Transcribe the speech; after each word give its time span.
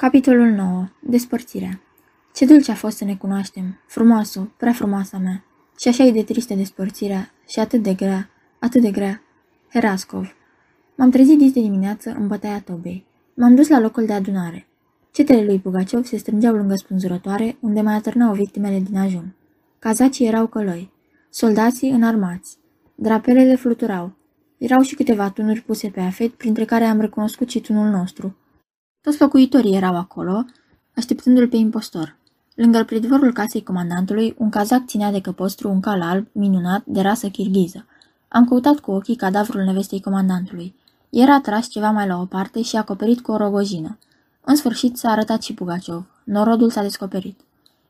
Capitolul 0.00 0.48
9. 0.48 0.88
Despărțirea 1.00 1.80
Ce 2.34 2.46
dulce 2.46 2.70
a 2.70 2.74
fost 2.74 2.96
să 2.96 3.04
ne 3.04 3.16
cunoaștem, 3.16 3.78
frumoasă, 3.86 4.50
prea 4.56 4.72
frumoasa 4.72 5.18
mea. 5.18 5.44
Și 5.78 5.88
așa 5.88 6.04
e 6.04 6.12
de 6.12 6.22
tristă 6.22 6.54
despărțirea 6.54 7.30
și 7.48 7.58
atât 7.58 7.82
de 7.82 7.94
grea, 7.94 8.30
atât 8.58 8.82
de 8.82 8.90
grea. 8.90 9.22
Herascov. 9.72 10.34
M-am 10.96 11.10
trezit 11.10 11.38
dis 11.38 11.52
de 11.52 11.60
dimineață 11.60 12.10
în 12.18 12.26
bătaia 12.26 12.60
Tobei. 12.60 13.06
M-am 13.34 13.54
dus 13.54 13.68
la 13.68 13.80
locul 13.80 14.06
de 14.06 14.12
adunare. 14.12 14.66
Cetele 15.10 15.44
lui 15.44 15.58
Pugaciov 15.58 16.04
se 16.04 16.16
strângeau 16.16 16.54
lângă 16.54 16.74
spânzurătoare, 16.74 17.56
unde 17.60 17.80
mai 17.80 17.94
atârnau 17.94 18.34
victimele 18.34 18.78
din 18.78 18.96
ajun. 18.96 19.34
Cazacii 19.78 20.26
erau 20.26 20.46
călăi, 20.46 20.90
soldații 21.30 21.90
înarmați. 21.90 22.56
Drapelele 22.94 23.56
fluturau. 23.56 24.12
Erau 24.58 24.80
și 24.80 24.94
câteva 24.94 25.30
tunuri 25.30 25.60
puse 25.60 25.88
pe 25.88 26.00
afet, 26.00 26.30
printre 26.30 26.64
care 26.64 26.84
am 26.84 27.00
recunoscut 27.00 27.50
și 27.50 27.60
tunul 27.60 27.88
nostru, 27.88 28.36
toți 29.00 29.20
locuitorii 29.20 29.76
erau 29.76 29.96
acolo, 29.96 30.44
așteptându-l 30.96 31.48
pe 31.48 31.56
impostor. 31.56 32.16
Lângă 32.54 32.84
pridvorul 32.84 33.32
casei 33.32 33.62
comandantului, 33.62 34.34
un 34.38 34.50
cazac 34.50 34.84
ținea 34.86 35.10
de 35.10 35.20
căpostru 35.20 35.70
un 35.70 35.80
cal 35.80 36.02
alb, 36.02 36.26
minunat, 36.32 36.82
de 36.84 37.00
rasă 37.00 37.28
chirghiză. 37.28 37.86
Am 38.28 38.44
căutat 38.44 38.78
cu 38.78 38.90
ochii 38.90 39.16
cadavrul 39.16 39.62
nevestei 39.62 40.00
comandantului. 40.00 40.74
Era 41.10 41.40
tras 41.40 41.68
ceva 41.68 41.90
mai 41.90 42.06
la 42.06 42.20
o 42.20 42.24
parte 42.24 42.62
și 42.62 42.76
acoperit 42.76 43.20
cu 43.20 43.32
o 43.32 43.36
rogojină. 43.36 43.98
În 44.44 44.56
sfârșit 44.56 44.96
s-a 44.96 45.10
arătat 45.10 45.42
și 45.42 45.54
Pugaciov. 45.54 46.04
Norodul 46.24 46.70
s-a 46.70 46.82
descoperit. 46.82 47.40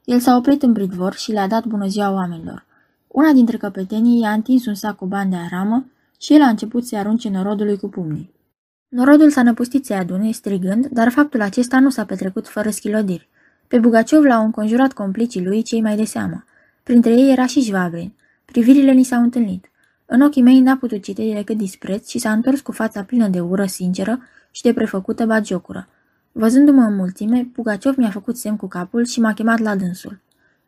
El 0.05 0.21
s-a 0.21 0.37
oprit 0.37 0.63
în 0.63 0.73
pridvor 0.73 1.15
și 1.15 1.33
le-a 1.33 1.49
dat 1.49 1.67
bună 1.67 1.87
ziua 1.87 2.11
oamenilor. 2.11 2.65
Una 3.09 3.33
dintre 3.33 3.57
căpetenii 3.57 4.21
i-a 4.21 4.33
întins 4.33 4.67
un 4.67 4.75
sac 4.75 4.97
cu 4.97 5.07
bani 5.07 5.31
de 5.31 5.37
aramă 5.37 5.85
și 6.21 6.35
el 6.35 6.43
a 6.43 6.49
început 6.49 6.87
să-i 6.87 6.99
arunce 6.99 7.29
norodului 7.29 7.77
cu 7.77 7.89
pumnii. 7.89 8.31
Norodul 8.91 9.31
s-a 9.31 9.43
năpustit 9.43 9.85
să-i 9.85 9.97
adune, 9.97 10.31
strigând, 10.31 10.87
dar 10.87 11.11
faptul 11.11 11.41
acesta 11.41 11.81
nu 11.81 11.91
s-a 11.91 12.05
petrecut 12.05 12.49
fără 12.49 12.71
schilodiri. 12.71 13.29
Pe 13.69 13.79
Bugaciov 13.79 14.25
l-au 14.25 14.45
înconjurat 14.45 14.93
complicii 14.93 15.45
lui 15.45 15.63
cei 15.63 15.81
mai 15.81 15.97
de 15.97 16.05
seamă. 16.05 16.45
Printre 16.83 17.13
ei 17.13 17.33
era 17.33 17.47
și 17.47 17.61
Jvabrin. 17.61 18.13
Privirile 18.45 18.93
ni 18.93 19.03
s-au 19.03 19.23
întâlnit. 19.23 19.71
În 20.07 20.21
ochii 20.21 20.43
mei 20.43 20.61
n-a 20.61 20.77
putut 20.77 21.03
citi 21.03 21.33
decât 21.33 21.57
dispreț 21.57 22.09
și 22.09 22.19
s-a 22.19 22.33
întors 22.33 22.61
cu 22.61 22.73
fața 22.73 23.03
plină 23.03 23.29
de 23.29 23.41
ură 23.41 23.67
sinceră 23.67 24.23
și 24.51 24.63
de 24.63 24.73
prefăcută 24.73 25.27
bagiocură. 25.27 25.89
Văzându-mă 26.33 26.83
în 26.83 26.95
mulțime, 26.95 27.51
Pugaciov 27.53 27.97
mi-a 27.97 28.11
făcut 28.11 28.37
semn 28.37 28.57
cu 28.57 28.67
capul 28.67 29.05
și 29.05 29.21
m-a 29.21 29.33
chemat 29.33 29.59
la 29.59 29.77
dânsul. 29.77 30.21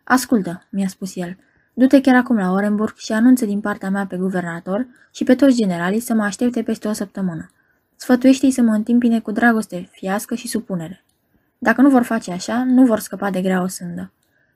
Ascultă, 0.05 0.67
mi-a 0.71 0.89
spus 0.89 1.17
el, 1.17 1.37
du-te 1.75 2.01
chiar 2.01 2.15
acum 2.15 2.37
la 2.37 2.51
Orenburg 2.51 2.97
și 2.97 3.13
anunță 3.13 3.45
din 3.45 3.61
partea 3.61 3.91
mea 3.91 4.07
pe 4.07 4.17
guvernator 4.17 4.87
și 5.15 5.25
pe 5.25 5.35
toți 5.35 5.57
generalii 5.57 6.01
să 6.01 6.15
mă 6.15 6.23
aștepte 6.23 6.63
peste 6.63 6.89
o 6.89 6.93
săptămână. 6.93 7.51
Sfătuiește-i 8.03 8.51
să 8.51 8.63
mă 8.63 8.75
întimpine 8.75 9.21
cu 9.21 9.31
dragoste, 9.31 9.89
fiască 9.93 10.35
și 10.35 10.49
supunere. 10.49 11.05
Dacă 11.59 11.81
nu 11.81 11.91
vor 11.91 12.03
face 12.03 12.33
așa, 12.33 12.65
nu 12.65 12.85
vor 12.85 12.99
scăpa 12.99 13.31
de 13.31 13.41
grea 13.41 13.63
o 13.63 13.67
sândă. 13.67 14.13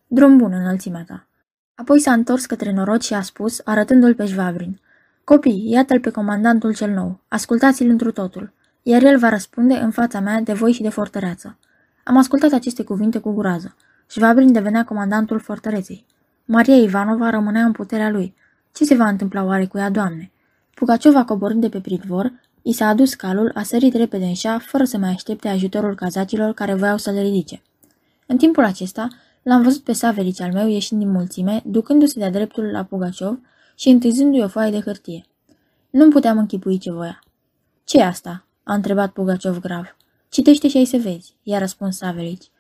Drum 0.07 0.37
bun, 0.37 0.53
înălțimea 0.53 1.05
ta. 1.07 1.27
Apoi 1.75 2.01
s-a 2.01 2.13
întors 2.13 2.47
către 2.47 2.73
norod 2.73 3.01
și 3.01 3.15
a 3.15 3.21
spus, 3.21 3.61
arătându-l 3.65 4.15
pe 4.15 4.25
Jvabrin. 4.25 4.81
Copii, 5.25 5.71
iată-l 5.71 6.01
pe 6.01 6.11
comandantul 6.11 6.75
cel 6.75 6.91
nou, 6.91 7.21
ascultați-l 7.29 7.89
întru 7.89 8.13
totul, 8.13 8.53
iar 8.83 9.03
el 9.03 9.19
va 9.19 9.29
răspunde 9.29 9.75
în 9.75 9.91
fața 9.91 10.21
mea 10.21 10.41
de 10.41 10.53
voi 10.53 10.73
și 10.73 10.83
de 10.83 10.89
fortăreață. 10.89 11.59
Am 12.05 12.17
ascultat 12.17 12.53
aceste 12.53 12.85
cuvinte 12.85 13.19
cu 13.19 13.33
groază. 13.33 13.77
Jvabrin 14.11 14.53
devenea 14.53 14.85
comandantul 14.85 15.39
fortăreței. 15.39 16.07
Maria 16.45 16.77
Ivanova 16.77 17.31
rămânea 17.31 17.65
în 17.65 17.73
puterea 17.73 18.11
lui. 18.11 18.35
Ce 18.73 18.85
se 18.85 18.95
va 18.95 19.09
întâmpla 19.09 19.45
oare 19.45 19.67
cu 19.67 19.79
ea, 19.79 19.91
doamne? 19.91 20.31
Pugaciova 20.75 21.25
coborând 21.25 21.61
de 21.61 21.69
pe 21.69 21.81
pridvor, 21.81 22.33
I 22.69 22.73
s-a 22.73 22.87
adus 22.87 23.15
calul, 23.15 23.51
a 23.55 23.63
sărit 23.63 23.95
repede 23.95 24.25
în 24.25 24.35
șa, 24.35 24.59
fără 24.59 24.85
să 24.85 24.99
mai 24.99 25.09
aștepte 25.09 25.49
ajutorul 25.49 25.95
cazacilor 25.95 26.55
care 26.55 26.75
voiau 26.75 26.97
să 26.97 27.11
le 27.11 27.21
ridice. 27.21 27.63
În 28.27 28.37
timpul 28.37 28.65
acesta, 28.65 29.09
l-am 29.43 29.63
văzut 29.63 29.83
pe 29.83 29.93
Saverici 29.93 30.41
al 30.41 30.53
meu 30.53 30.69
ieșind 30.69 31.01
din 31.01 31.11
mulțime, 31.11 31.63
ducându-se 31.65 32.19
de-a 32.19 32.31
dreptul 32.31 32.65
la 32.65 32.85
Pugaciov 32.85 33.39
și 33.75 33.89
întârzându-i 33.89 34.43
o 34.43 34.49
foaie 34.49 34.71
de 34.71 34.81
hârtie. 34.81 35.25
Nu 35.91 36.09
puteam 36.09 36.39
închipui 36.39 36.79
ce 36.79 36.93
voia. 36.93 37.23
ce 37.85 38.03
asta?" 38.03 38.47
a 38.63 38.75
întrebat 38.75 39.13
Pugaciov 39.13 39.61
grav. 39.61 39.97
Citește 40.29 40.69
și 40.69 40.77
ai 40.77 40.85
să 40.85 40.97
vezi," 40.97 41.37
i-a 41.43 41.59
răspuns 41.59 41.97
Saverici. 41.97 42.51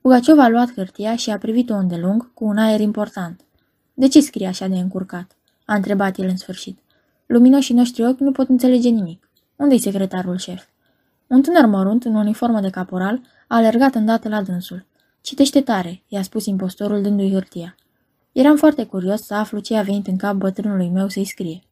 Pugaciov 0.00 0.38
a 0.38 0.48
luat 0.48 0.74
hârtia 0.74 1.16
și 1.16 1.30
a 1.30 1.38
privit-o 1.38 1.74
îndelung, 1.74 2.34
cu 2.34 2.44
un 2.44 2.58
aer 2.58 2.80
important. 2.80 3.40
De 3.94 4.08
ce 4.08 4.20
scrie 4.20 4.46
așa 4.46 4.66
de 4.66 4.76
încurcat?" 4.76 5.36
a 5.64 5.74
întrebat 5.74 6.18
el 6.18 6.28
în 6.28 6.36
sfârșit. 6.36 6.78
Luminoșii 7.26 7.74
noștri 7.74 8.06
ochi 8.06 8.20
nu 8.20 8.32
pot 8.32 8.48
înțelege 8.48 8.88
nimic. 8.88 9.23
Unde-i 9.56 9.78
secretarul 9.78 10.36
șef? 10.36 10.64
Un 11.26 11.42
tânăr 11.42 11.66
mărunt, 11.66 12.04
în 12.04 12.14
uniformă 12.14 12.60
de 12.60 12.70
caporal, 12.70 13.20
a 13.48 13.56
alergat 13.56 13.94
îndată 13.94 14.28
la 14.28 14.42
dânsul. 14.42 14.86
Citește 15.20 15.60
tare, 15.60 16.02
i-a 16.08 16.22
spus 16.22 16.46
impostorul 16.46 17.02
dându-i 17.02 17.30
hârtia. 17.32 17.74
Eram 18.32 18.56
foarte 18.56 18.84
curios 18.84 19.22
să 19.22 19.34
aflu 19.34 19.58
ce 19.58 19.76
a 19.76 19.82
venit 19.82 20.06
în 20.06 20.16
cap 20.16 20.34
bătrânului 20.34 20.88
meu 20.88 21.08
să-i 21.08 21.24
scrie. 21.24 21.62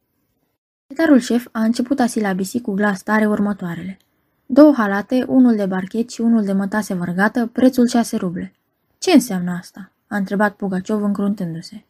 Secretarul 0.87 1.19
șef 1.19 1.47
a 1.51 1.63
început 1.63 1.99
a 1.99 2.05
silabisi 2.05 2.61
cu 2.61 2.71
glas 2.71 3.03
tare 3.03 3.27
următoarele. 3.27 3.97
Două 4.45 4.73
halate, 4.77 5.25
unul 5.27 5.55
de 5.55 5.65
barchet 5.65 6.09
și 6.09 6.21
unul 6.21 6.43
de 6.43 6.53
mătase 6.53 6.93
vărgată, 6.93 7.47
prețul 7.47 7.87
șase 7.87 8.17
ruble. 8.17 8.53
Ce 8.97 9.11
înseamnă 9.11 9.51
asta? 9.51 9.91
a 10.07 10.15
întrebat 10.15 10.55
Pugaciov 10.55 11.03
încruntându-se. 11.03 11.85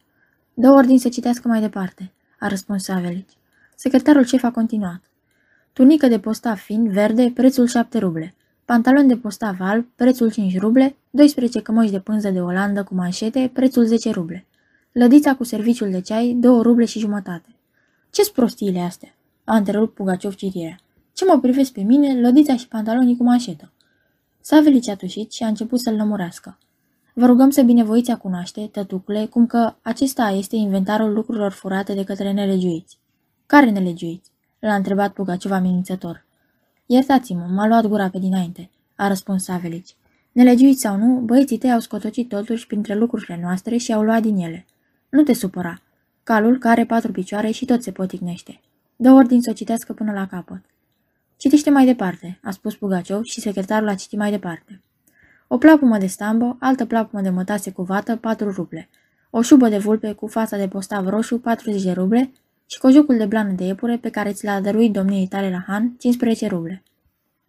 Dă 0.54 0.70
ordin 0.70 0.98
să 0.98 1.08
citească 1.08 1.48
mai 1.48 1.60
departe, 1.60 2.12
a 2.38 2.48
răspuns 2.48 2.84
Savelici. 2.84 3.32
Secretarul 3.74 4.24
șef 4.24 4.42
a 4.42 4.50
continuat. 4.50 5.02
Tunică 5.74 6.06
de 6.06 6.18
postav 6.18 6.56
fin, 6.56 6.90
verde, 6.90 7.30
prețul 7.34 7.66
7 7.66 7.98
ruble. 7.98 8.34
Pantalon 8.64 9.06
de 9.06 9.16
postav 9.16 9.56
alb, 9.58 9.86
prețul 9.96 10.32
5 10.32 10.58
ruble. 10.58 10.96
12 11.10 11.60
cămăși 11.60 11.90
de 11.90 12.00
pânză 12.00 12.30
de 12.30 12.40
Olandă 12.40 12.82
cu 12.82 12.94
manșete, 12.94 13.50
prețul 13.52 13.84
10 13.84 14.10
ruble. 14.10 14.46
Lădița 14.92 15.34
cu 15.34 15.44
serviciul 15.44 15.90
de 15.90 16.00
ceai, 16.00 16.36
2 16.40 16.62
ruble 16.62 16.84
și 16.84 16.98
jumătate. 16.98 17.48
Ce-s 18.10 18.28
prostiile 18.28 18.80
astea? 18.80 19.14
A 19.44 19.56
întrerupt 19.56 19.94
Pugaciov 19.94 20.34
citirea. 20.34 20.78
Ce 21.12 21.24
mă 21.24 21.38
privesc 21.40 21.72
pe 21.72 21.80
mine, 21.80 22.20
lădița 22.20 22.56
și 22.56 22.68
pantalonii 22.68 23.16
cu 23.16 23.22
manșetă? 23.22 23.72
Savelici 24.40 24.88
a 24.88 24.96
tușit 24.96 25.32
și 25.32 25.42
a 25.42 25.46
început 25.46 25.80
să-l 25.80 25.94
lămurească. 25.94 26.58
Vă 27.14 27.26
rugăm 27.26 27.50
să 27.50 27.62
binevoiți 27.62 28.10
a 28.10 28.16
cunoaște, 28.16 28.68
tătucule, 28.72 29.26
cum 29.26 29.46
că 29.46 29.74
acesta 29.82 30.28
este 30.28 30.56
inventarul 30.56 31.12
lucrurilor 31.12 31.52
furate 31.52 31.94
de 31.94 32.04
către 32.04 32.32
nelegiuiți. 32.32 32.98
Care 33.46 33.70
nelegiuiți? 33.70 34.33
L-a 34.64 34.74
întrebat 34.74 35.12
Pugaciov 35.12 35.52
amenințător. 35.52 36.24
Iertați-mă, 36.86 37.46
m-a 37.50 37.66
luat 37.66 37.86
gura 37.86 38.08
pe 38.08 38.18
dinainte, 38.18 38.70
a 38.96 39.08
răspuns 39.08 39.44
Savelici. 39.44 39.96
Nelegiuiți 40.32 40.80
sau 40.80 40.96
nu, 40.96 41.20
băieții 41.20 41.58
tăi 41.58 41.72
au 41.72 41.80
scotocit 41.80 42.28
totuși 42.28 42.66
printre 42.66 42.94
lucrurile 42.94 43.38
noastre 43.42 43.76
și 43.76 43.92
au 43.92 44.02
luat 44.02 44.22
din 44.22 44.36
ele. 44.36 44.66
Nu 45.08 45.22
te 45.22 45.32
supăra. 45.32 45.80
Calul, 46.22 46.58
care 46.58 46.72
are 46.72 46.84
patru 46.86 47.12
picioare 47.12 47.50
și 47.50 47.64
tot 47.64 47.82
se 47.82 47.92
poticnește. 47.92 48.60
Dă 48.96 49.10
ordin 49.10 49.40
să 49.40 49.50
o 49.50 49.52
citească 49.52 49.92
până 49.92 50.12
la 50.12 50.26
capăt. 50.26 50.62
Citește 51.36 51.70
mai 51.70 51.84
departe, 51.84 52.38
a 52.42 52.50
spus 52.50 52.74
Pugaciov 52.74 53.24
și 53.24 53.40
secretarul 53.40 53.88
a 53.88 53.94
citit 53.94 54.18
mai 54.18 54.30
departe. 54.30 54.80
O 55.48 55.58
plapumă 55.58 55.98
de 55.98 56.06
stambă, 56.06 56.56
altă 56.60 56.86
plapumă 56.86 57.22
de 57.22 57.30
mătase 57.30 57.70
cu 57.70 57.82
vată, 57.82 58.16
4 58.16 58.50
ruble. 58.50 58.88
O 59.30 59.42
șubă 59.42 59.68
de 59.68 59.78
vulpe 59.78 60.12
cu 60.12 60.26
fața 60.26 60.56
de 60.56 60.68
postav 60.68 61.06
roșu, 61.06 61.38
40 61.38 61.82
de 61.82 61.92
ruble 61.92 62.32
și 62.74 62.80
cojocul 62.80 63.16
de 63.16 63.26
blană 63.26 63.52
de 63.52 63.64
iepure 63.64 63.96
pe 63.96 64.10
care 64.10 64.32
ți 64.32 64.44
l-a 64.44 64.60
dăruit 64.60 64.92
domniei 64.92 65.26
tale 65.26 65.50
la 65.50 65.64
Han, 65.66 65.94
15 65.98 66.46
ruble. 66.46 66.82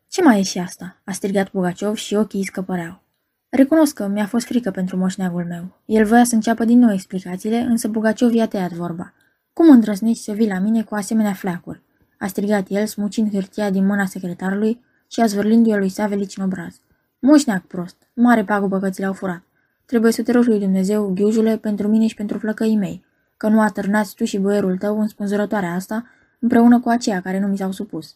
Ce 0.07 0.21
mai 0.21 0.39
e 0.39 0.43
și 0.43 0.57
asta?" 0.57 1.01
a 1.03 1.11
strigat 1.11 1.49
Pugaciov 1.49 1.95
și 1.95 2.15
ochii 2.15 2.39
îi 2.39 2.45
scăpăreau. 2.45 3.01
Recunosc 3.49 3.93
că 3.93 4.07
mi-a 4.07 4.25
fost 4.25 4.45
frică 4.45 4.71
pentru 4.71 4.97
moșneagul 4.97 5.45
meu. 5.45 5.81
El 5.85 6.05
voia 6.05 6.23
să 6.23 6.35
înceapă 6.35 6.65
din 6.65 6.79
nou 6.79 6.93
explicațiile, 6.93 7.57
însă 7.57 7.89
Pugaciov 7.89 8.33
i-a 8.33 8.47
tăiat 8.47 8.71
vorba. 8.71 9.13
Cum 9.53 9.69
îndrăznești 9.69 10.23
să 10.23 10.31
vii 10.31 10.47
la 10.47 10.59
mine 10.59 10.83
cu 10.83 10.95
asemenea 10.95 11.33
fleacuri?" 11.33 11.81
a 12.19 12.27
strigat 12.27 12.65
el, 12.69 12.85
smucind 12.85 13.31
hârtia 13.31 13.69
din 13.69 13.85
mâna 13.85 14.05
secretarului 14.05 14.83
și 15.07 15.21
a 15.21 15.25
zvârlindu-i 15.25 15.77
lui 15.77 15.89
Savelici 15.89 16.37
în 16.37 16.43
obraz. 16.43 16.79
Moșneag 17.19 17.61
prost, 17.61 17.95
mare 18.13 18.43
pagubă 18.43 18.79
că 18.79 18.89
ți 18.89 19.01
l-au 19.01 19.13
furat. 19.13 19.43
Trebuie 19.85 20.11
să 20.11 20.23
te 20.23 20.31
rogi 20.31 20.47
lui 20.47 20.59
Dumnezeu, 20.59 21.11
ghiujule, 21.13 21.57
pentru 21.57 21.87
mine 21.87 22.07
și 22.07 22.15
pentru 22.15 22.37
flăcăii 22.37 22.75
mei 22.75 23.03
că 23.37 23.47
nu 23.47 23.61
atârnați 23.61 24.15
tu 24.15 24.23
și 24.23 24.37
boierul 24.37 24.77
tău 24.77 24.99
în 24.99 25.07
spânzurătoarea 25.07 25.73
asta, 25.73 26.05
împreună 26.39 26.79
cu 26.79 26.89
aceia 26.89 27.21
care 27.21 27.39
nu 27.39 27.47
mi 27.47 27.57
s-au 27.57 27.71
supus. 27.71 28.15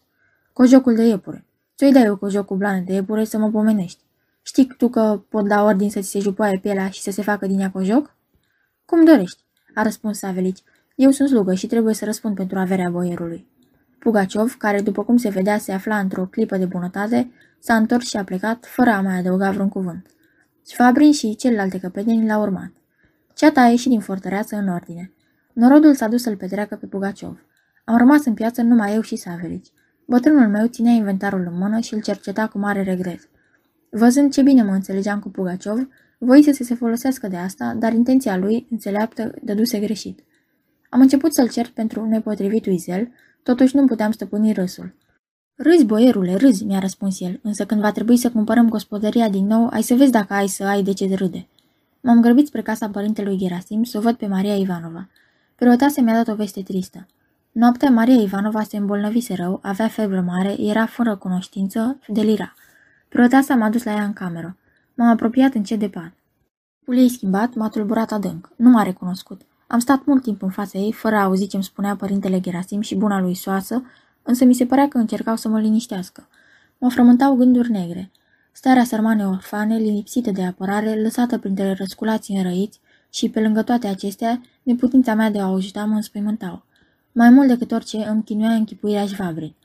Cojocul 0.53 0.95
de 0.95 1.03
iepure. 1.03 1.45
Ce-i 1.75 1.91
dai 1.91 2.03
eu 2.03 2.17
cojoc 2.17 2.45
cu 2.45 2.55
blane 2.55 2.83
de 2.85 2.93
iepure 2.93 3.23
să 3.23 3.37
mă 3.37 3.49
pomenești? 3.49 3.99
Știi 4.41 4.67
tu 4.77 4.89
că 4.89 5.21
pot 5.29 5.47
da 5.47 5.63
ordin 5.63 5.89
să 5.89 5.99
ți 5.99 6.09
se 6.09 6.19
jupoaie 6.19 6.57
pielea 6.57 6.89
și 6.89 7.01
să 7.01 7.11
se 7.11 7.21
facă 7.21 7.47
din 7.47 7.59
ea 7.59 7.71
cojoc? 7.71 8.15
Cum 8.85 9.05
dorești, 9.05 9.43
a 9.73 9.83
răspuns 9.83 10.17
Savelici. 10.17 10.63
Eu 10.95 11.11
sunt 11.11 11.29
slugă 11.29 11.53
și 11.53 11.67
trebuie 11.67 11.93
să 11.93 12.05
răspund 12.05 12.35
pentru 12.35 12.59
averea 12.59 12.89
boierului. 12.89 13.47
Pugaciov, 13.99 14.55
care 14.57 14.81
după 14.81 15.03
cum 15.03 15.17
se 15.17 15.29
vedea 15.29 15.57
se 15.57 15.71
afla 15.71 15.99
într-o 15.99 16.25
clipă 16.25 16.57
de 16.57 16.65
bunătate, 16.65 17.31
s-a 17.59 17.75
întors 17.75 18.07
și 18.07 18.17
a 18.17 18.23
plecat, 18.23 18.65
fără 18.65 18.89
a 18.89 19.01
mai 19.01 19.17
adăuga 19.17 19.51
vreun 19.51 19.69
cuvânt. 19.69 20.05
Fabrin 20.63 21.11
și 21.11 21.35
celelalte 21.35 21.79
căpeteni 21.79 22.27
l-au 22.27 22.41
urmat. 22.41 22.71
Ceata 23.39 23.61
a 23.61 23.67
ieșit 23.67 23.89
din 23.89 23.99
fortăreață 23.99 24.55
în 24.55 24.67
ordine. 24.67 25.13
Norodul 25.53 25.95
s-a 25.95 26.07
dus 26.07 26.21
să-l 26.21 26.35
petreacă 26.35 26.75
pe 26.75 26.85
Pugaciov. 26.85 27.45
Am 27.85 27.97
rămas 27.97 28.25
în 28.25 28.33
piață 28.33 28.61
numai 28.61 28.93
eu 28.93 29.01
și 29.01 29.15
Savelici. 29.15 29.67
Bătrânul 30.05 30.47
meu 30.47 30.67
ținea 30.67 30.91
inventarul 30.91 31.47
în 31.51 31.57
mână 31.57 31.79
și 31.79 31.93
îl 31.93 32.01
cerceta 32.01 32.47
cu 32.47 32.57
mare 32.57 32.83
regret. 32.83 33.29
Văzând 33.91 34.31
ce 34.31 34.41
bine 34.41 34.63
mă 34.63 34.71
înțelegeam 34.71 35.19
cu 35.19 35.29
Pugaciov, 35.29 35.87
voi 36.17 36.43
să 36.53 36.63
se 36.63 36.75
folosească 36.75 37.27
de 37.27 37.35
asta, 37.35 37.75
dar 37.79 37.93
intenția 37.93 38.37
lui, 38.37 38.67
înțeleaptă, 38.71 39.33
dăduse 39.41 39.79
greșit. 39.79 40.23
Am 40.89 41.01
început 41.01 41.33
să-l 41.33 41.49
cert 41.49 41.69
pentru 41.69 42.05
nepotrivitul 42.05 42.77
zel, 42.77 43.11
totuși 43.43 43.75
nu 43.75 43.85
puteam 43.85 44.11
stăpâni 44.11 44.53
râsul. 44.53 44.95
Râzi, 45.55 45.85
boierule, 45.85 46.35
râzi, 46.35 46.65
mi-a 46.65 46.79
răspuns 46.79 47.19
el, 47.19 47.39
însă 47.43 47.65
când 47.65 47.81
va 47.81 47.91
trebui 47.91 48.17
să 48.17 48.31
cumpărăm 48.31 48.69
gospodăria 48.69 49.29
din 49.29 49.45
nou, 49.45 49.67
ai 49.67 49.81
să 49.81 49.95
vezi 49.95 50.11
dacă 50.11 50.33
ai 50.33 50.47
să 50.47 50.63
ai 50.63 50.83
de 50.83 50.93
ce 50.93 51.07
de 51.07 51.15
râde. 51.15 51.47
M-am 52.01 52.21
grăbit 52.21 52.47
spre 52.47 52.61
casa 52.61 52.89
părintelui 52.89 53.37
Gerasim 53.37 53.83
să 53.83 53.97
o 53.97 54.01
văd 54.01 54.15
pe 54.15 54.27
Maria 54.27 54.55
Ivanova. 54.55 55.07
Preotase 55.55 56.01
mi-a 56.01 56.13
dat 56.13 56.27
o 56.27 56.35
veste 56.35 56.61
tristă. 56.61 57.07
Noaptea, 57.51 57.89
Maria 57.89 58.21
Ivanova 58.21 58.63
se 58.63 58.77
îmbolnăvise 58.77 59.33
rău, 59.33 59.59
avea 59.63 59.87
febră 59.87 60.21
mare, 60.21 60.55
era 60.59 60.85
fără 60.85 61.15
cunoștință, 61.15 61.99
delira. 62.07 62.53
Preotasa 63.09 63.55
m-a 63.55 63.69
dus 63.69 63.83
la 63.83 63.91
ea 63.91 64.03
în 64.03 64.13
cameră. 64.13 64.57
M-am 64.93 65.07
apropiat 65.07 65.53
încet 65.53 65.79
de 65.79 65.89
pat. 65.89 66.11
Pul 66.85 66.97
ei 66.97 67.09
schimbat 67.09 67.53
m-a 67.53 67.69
tulburat 67.69 68.11
adânc. 68.11 68.49
Nu 68.55 68.69
m-a 68.69 68.83
recunoscut. 68.83 69.41
Am 69.67 69.79
stat 69.79 70.05
mult 70.05 70.23
timp 70.23 70.41
în 70.41 70.49
fața 70.49 70.79
ei, 70.79 70.91
fără 70.91 71.15
a 71.15 71.23
auzi 71.23 71.47
ce-mi 71.47 71.63
spunea 71.63 71.95
părintele 71.95 72.39
Gerasim 72.39 72.81
și 72.81 72.95
buna 72.95 73.19
lui 73.19 73.35
soasă, 73.35 73.83
însă 74.23 74.45
mi 74.45 74.53
se 74.53 74.65
părea 74.65 74.87
că 74.87 74.97
încercau 74.97 75.35
să 75.35 75.47
mă 75.47 75.59
liniștească. 75.59 76.27
Mă 76.77 76.89
frământau 76.89 77.35
gânduri 77.35 77.71
negre. 77.71 78.11
Starea 78.51 78.83
sărmane 78.83 79.27
orfane, 79.27 79.77
lipsită 79.77 80.31
de 80.31 80.43
apărare, 80.43 81.01
lăsată 81.01 81.37
printre 81.37 81.73
răsculații 81.73 82.37
înrăiți 82.37 82.79
și, 83.09 83.29
pe 83.29 83.39
lângă 83.39 83.61
toate 83.61 83.87
acestea, 83.87 84.41
neputința 84.63 85.13
mea 85.13 85.29
de 85.29 85.39
a 85.39 85.49
o 85.49 85.53
ajuta 85.55 85.85
mă 85.85 85.95
înspăimântau. 85.95 86.63
Mai 87.11 87.29
mult 87.29 87.47
decât 87.47 87.71
orice 87.71 87.97
îmi 87.97 88.23
chinuia 88.23 88.53
închipuirea 88.53 89.05
șvabrii. 89.05 89.55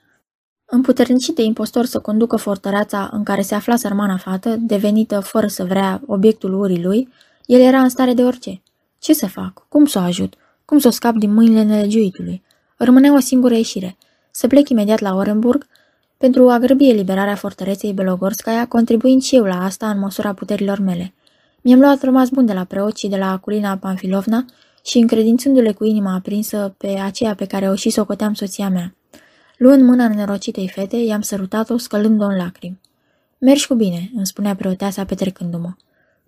Împuternicit 0.65 1.35
de 1.35 1.43
impostor 1.43 1.85
să 1.85 2.01
conducă 2.01 2.37
fortăreața 2.37 3.11
în 3.13 3.23
care 3.23 3.43
se 3.43 3.55
afla 3.55 3.77
sărmana 3.77 4.17
fată, 4.17 4.57
devenită, 4.57 5.21
fără 5.21 5.47
să 5.47 5.65
vrea, 5.65 6.03
obiectul 6.07 6.61
urii 6.61 6.83
lui, 6.83 7.09
el 7.47 7.61
era 7.61 7.81
în 7.83 7.89
stare 7.89 8.15
de 8.15 8.25
orice. 8.25 8.63
Ce 8.99 9.13
să 9.13 9.27
fac? 9.27 9.67
Cum 9.69 9.85
să 9.85 9.99
o 9.99 10.03
ajut? 10.03 10.35
Cum 10.65 10.79
să 10.79 10.89
o 10.89 10.91
scap 10.91 11.15
din 11.15 11.33
mâinile 11.33 11.63
nelegiuitului? 11.63 12.43
Rămânea 12.77 13.15
o 13.15 13.19
singură 13.19 13.55
ieșire. 13.55 13.97
Să 14.31 14.47
plec 14.47 14.69
imediat 14.69 14.99
la 14.99 15.15
Orenburg 15.15 15.67
pentru 16.17 16.49
a 16.49 16.59
grăbi 16.59 16.89
eliberarea 16.89 17.35
fortăreței 17.35 17.93
Belogorskaya, 17.93 18.67
contribuind 18.67 19.23
și 19.23 19.37
eu 19.37 19.45
la 19.45 19.65
asta 19.65 19.91
în 19.91 19.99
măsura 19.99 20.33
puterilor 20.33 20.79
mele. 20.79 21.15
Mi-am 21.61 21.81
luat 21.81 22.03
rămas 22.03 22.29
bun 22.29 22.47
de 22.47 22.53
la 22.53 22.65
preot 22.65 22.97
și 22.97 23.09
de 23.09 23.17
la 23.17 23.31
Aculina 23.31 23.77
Panfilovna 23.77 24.45
și 24.85 24.99
încredințându-le 24.99 25.73
cu 25.73 25.85
inima 25.85 26.15
aprinsă 26.15 26.75
pe 26.79 26.89
aceea 26.89 27.35
pe 27.35 27.45
care 27.45 27.69
o 27.69 27.75
și 27.75 27.91
socoteam 27.91 28.35
soția 28.35 28.69
mea. 28.69 28.95
Luând 29.57 29.83
mâna 29.83 30.09
nenorocitei 30.09 30.69
fete, 30.69 30.97
i-am 30.97 31.21
sărutat-o, 31.21 31.77
scălând-o 31.77 32.25
în 32.25 32.37
lacrimi. 32.37 32.81
Mergi 33.39 33.67
cu 33.67 33.75
bine, 33.75 34.11
îmi 34.17 34.27
spunea 34.27 34.55
preoteasa 34.55 35.05
petrecându-mă. 35.05 35.73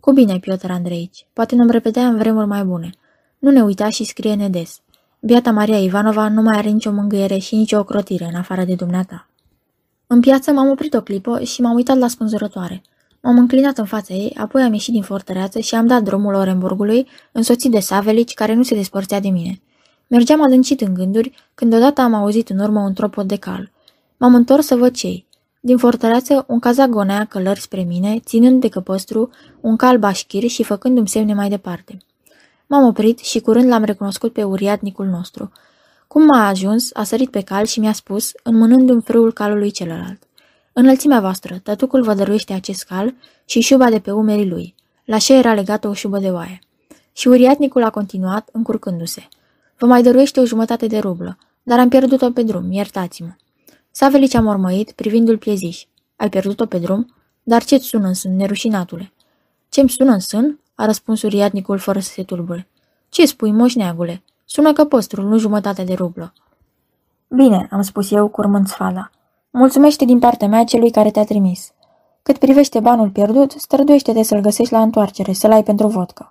Cu 0.01 0.13
bine, 0.13 0.39
Piotr 0.39 0.71
Andreici, 0.71 1.27
poate 1.33 1.55
nu-mi 1.55 1.71
repetea 1.71 2.07
în 2.07 2.17
vremuri 2.17 2.47
mai 2.47 2.65
bune. 2.65 2.91
Nu 3.39 3.51
ne 3.51 3.63
uita 3.63 3.89
și 3.89 4.05
scrie-ne 4.05 4.49
des. 4.49 4.81
Biata 5.21 5.51
Maria 5.51 5.79
Ivanova 5.79 6.29
nu 6.29 6.43
mai 6.43 6.59
are 6.59 6.69
nicio 6.69 6.93
mângâiere 6.93 7.39
și 7.39 7.55
nicio 7.55 7.79
ocrotire 7.79 8.25
în 8.25 8.35
afară 8.35 8.65
de 8.65 8.75
dumneata. 8.75 9.29
În 10.07 10.21
piață 10.21 10.51
m-am 10.53 10.71
oprit 10.71 10.95
o 10.95 11.01
clipă 11.01 11.41
și 11.41 11.61
m-am 11.61 11.75
uitat 11.75 11.99
la 11.99 12.09
spânzurătoare. 12.09 12.83
M-am 13.21 13.39
înclinat 13.39 13.79
în 13.79 13.85
fața 13.85 14.15
ei, 14.15 14.37
apoi 14.39 14.63
am 14.63 14.73
ieșit 14.73 14.93
din 14.93 15.03
fortăreață 15.03 15.59
și 15.59 15.75
am 15.75 15.87
dat 15.87 16.03
drumul 16.03 16.35
Orenburgului, 16.35 17.07
însoțit 17.33 17.71
de 17.71 17.79
Savelici, 17.79 18.35
care 18.35 18.55
nu 18.55 18.63
se 18.63 18.75
despărțea 18.75 19.21
de 19.21 19.29
mine. 19.29 19.61
Mergeam 20.07 20.43
adâncit 20.43 20.81
în 20.81 20.95
gânduri, 20.95 21.35
când 21.55 21.75
odată 21.75 22.01
am 22.01 22.15
auzit 22.15 22.49
în 22.49 22.59
urmă 22.59 22.81
un 22.81 22.93
tropot 22.93 23.27
de 23.27 23.37
cal. 23.37 23.71
M-am 24.17 24.35
întors 24.35 24.67
să 24.67 24.77
văd 24.77 24.95
cei. 24.95 25.27
Din 25.61 25.77
fortăreață, 25.77 26.45
un 26.49 26.59
cazac 26.59 26.89
gonea 26.89 27.25
călări 27.25 27.61
spre 27.61 27.83
mine, 27.83 28.19
ținând 28.19 28.61
de 28.61 28.69
căpăstru 28.69 29.31
un 29.61 29.77
cal 29.77 29.99
bașchir 29.99 30.49
și 30.49 30.63
făcându-mi 30.63 31.09
semne 31.09 31.35
mai 31.35 31.49
departe. 31.49 31.99
M-am 32.67 32.87
oprit 32.87 33.19
și 33.19 33.41
curând 33.41 33.69
l-am 33.69 33.85
recunoscut 33.85 34.33
pe 34.33 34.43
uriatnicul 34.43 35.07
nostru. 35.07 35.53
Cum 36.07 36.25
m-a 36.25 36.47
ajuns, 36.47 36.91
a 36.93 37.05
sărit 37.05 37.31
pe 37.31 37.41
cal 37.41 37.65
și 37.65 37.81
mi-a 37.81 37.93
spus, 37.93 38.33
înmânându-mi 38.43 39.03
frâul 39.03 39.33
calului 39.33 39.71
celălalt. 39.71 40.23
Înălțimea 40.73 41.21
voastră, 41.21 41.59
tătucul 41.63 42.03
vă 42.03 42.15
dăruiește 42.15 42.53
acest 42.53 42.85
cal 42.85 43.15
și 43.45 43.61
șuba 43.61 43.91
de 43.91 43.99
pe 43.99 44.11
umerii 44.11 44.49
lui. 44.49 44.75
La 45.05 45.19
ce 45.19 45.35
era 45.35 45.55
legată 45.55 45.89
o 45.89 45.93
șubă 45.93 46.19
de 46.19 46.31
oaie. 46.31 46.59
Și 47.13 47.29
uriatnicul 47.29 47.83
a 47.83 47.91
continuat, 47.91 48.49
încurcându-se. 48.53 49.29
Vă 49.79 49.87
mai 49.87 50.03
dăruiește 50.03 50.41
o 50.41 50.45
jumătate 50.45 50.87
de 50.87 50.99
rublă, 50.99 51.39
dar 51.63 51.79
am 51.79 51.89
pierdut-o 51.89 52.31
pe 52.31 52.43
drum, 52.43 52.73
iertați-mă. 52.73 53.35
Savelici 53.91 54.35
a 54.35 54.41
mormăit, 54.41 54.93
privindu-l 54.93 55.39
plieziș. 55.39 55.85
Ai 56.17 56.29
pierdut-o 56.29 56.67
pe 56.67 56.79
drum? 56.79 57.15
Dar 57.43 57.65
ce-ți 57.65 57.87
sună 57.87 58.07
în 58.07 58.15
sân, 58.15 58.37
nerușinatule? 58.37 59.13
Ce-mi 59.69 59.89
sună 59.89 60.13
în 60.13 60.21
sân? 60.21 60.61
a 60.75 60.85
răspuns 60.85 61.23
uriatnicul 61.23 61.79
fără 61.79 62.01
să 62.01 62.11
se 62.11 62.23
tulbure. 62.23 62.69
Ce 63.09 63.27
spui, 63.27 63.53
moșneagule? 63.53 64.23
Sună 64.49 64.73
că 64.73 64.85
păstrul, 64.85 65.25
nu 65.25 65.39
jumătate 65.39 65.83
de 65.83 65.95
rublă. 65.95 66.33
Bine, 67.29 67.69
am 67.71 67.83
spus 67.83 68.11
eu, 68.11 68.29
curmând 68.29 68.67
sfala. 68.67 69.11
Mulțumește 69.51 70.05
din 70.05 70.19
partea 70.19 70.49
mea 70.49 70.65
celui 70.65 70.91
care 70.91 71.11
te-a 71.11 71.25
trimis. 71.25 71.73
Cât 72.23 72.39
privește 72.39 72.81
banul 72.81 73.11
pierdut, 73.11 73.51
străduiește-te 73.51 74.23
să-l 74.23 74.41
găsești 74.41 74.73
la 74.73 74.83
întoarcere, 74.83 75.33
să-l 75.33 75.53
ai 75.53 75.63
pentru 75.63 75.87
vodcă. 75.87 76.29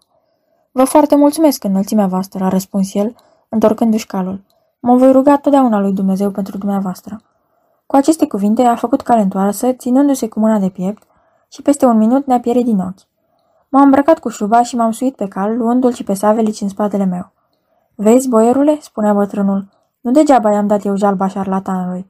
Vă 0.71 0.83
foarte 0.83 1.15
mulțumesc 1.15 1.63
înălțimea 1.63 2.07
voastră, 2.07 2.43
a 2.43 2.49
răspuns 2.49 2.93
el, 2.93 3.15
întorcându-și 3.49 4.07
calul. 4.07 4.43
Mă 4.79 4.95
voi 4.95 5.11
ruga 5.11 5.37
totdeauna 5.37 5.79
lui 5.79 5.93
Dumnezeu 5.93 6.31
pentru 6.31 6.57
dumneavoastră. 6.57 7.21
Cu 7.85 7.95
aceste 7.95 8.27
cuvinte 8.27 8.61
a 8.61 8.75
făcut 8.75 9.01
cale 9.01 9.21
întoarsă, 9.21 9.71
ținându-se 9.71 10.27
cu 10.27 10.39
mâna 10.39 10.59
de 10.59 10.69
piept 10.69 11.03
și 11.49 11.61
peste 11.61 11.85
un 11.85 11.97
minut 11.97 12.25
ne-a 12.25 12.39
pierit 12.39 12.65
din 12.65 12.79
ochi. 12.79 13.07
M-am 13.69 13.83
îmbrăcat 13.83 14.19
cu 14.19 14.29
șuba 14.29 14.63
și 14.63 14.75
m-am 14.75 14.91
suit 14.91 15.15
pe 15.15 15.27
cal, 15.27 15.57
luându-l 15.57 15.93
și 15.93 16.03
pe 16.03 16.13
Savelici 16.13 16.61
în 16.61 16.69
spatele 16.69 17.05
meu. 17.05 17.33
Vezi, 17.95 18.29
boierule?" 18.29 18.77
spunea 18.81 19.13
bătrânul. 19.13 19.69
Nu 20.01 20.11
degeaba 20.11 20.51
i-am 20.51 20.67
dat 20.67 20.85
eu 20.85 20.95
jalba 20.95 21.27
șarlatanului. 21.27 22.09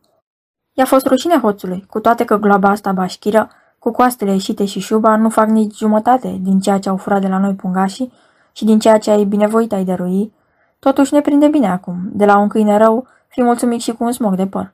I-a 0.73 0.85
fost 0.85 1.05
rușine 1.05 1.39
hoțului, 1.39 1.85
cu 1.89 1.99
toate 1.99 2.25
că 2.25 2.37
gloaba 2.37 2.69
asta 2.69 2.91
bașchiră, 2.91 3.49
cu 3.79 3.91
coastele 3.91 4.31
ieșite 4.31 4.65
și 4.65 4.79
șuba, 4.79 5.15
nu 5.15 5.29
fac 5.29 5.47
nici 5.47 5.77
jumătate 5.77 6.37
din 6.41 6.59
ceea 6.59 6.79
ce 6.79 6.89
au 6.89 6.97
furat 6.97 7.21
de 7.21 7.27
la 7.27 7.37
noi 7.37 7.53
pungașii 7.53 8.11
și 8.51 8.65
din 8.65 8.79
ceea 8.79 8.97
ce 8.97 9.11
ai 9.11 9.23
binevoit 9.23 9.71
ai 9.71 9.85
dărui, 9.85 10.33
totuși 10.79 11.13
ne 11.13 11.21
prinde 11.21 11.47
bine 11.47 11.67
acum, 11.67 12.09
de 12.13 12.25
la 12.25 12.37
un 12.37 12.47
câine 12.47 12.77
rău, 12.77 13.07
fi 13.27 13.41
mulțumit 13.41 13.81
și 13.81 13.91
cu 13.91 14.03
un 14.03 14.11
smog 14.11 14.35
de 14.35 14.47
păr. 14.47 14.73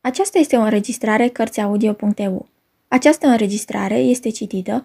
Aceasta 0.00 0.38
este 0.38 0.56
o 0.56 0.60
înregistrare 0.60 1.28
Cărțiaudio.eu. 1.28 2.46
Această 2.88 3.26
înregistrare 3.26 3.98
este 3.98 4.30
citită 4.30 4.84